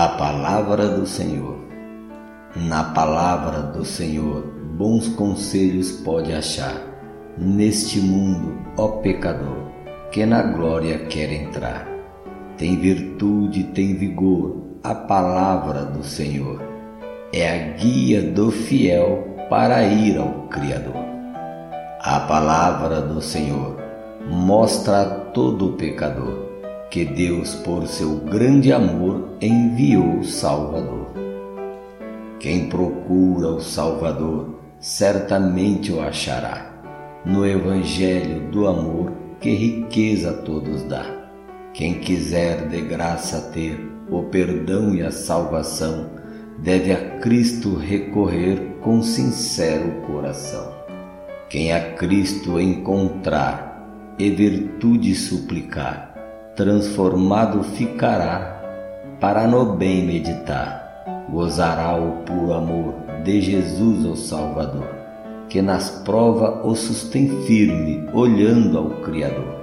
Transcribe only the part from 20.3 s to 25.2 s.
Criador. A palavra do Senhor mostra a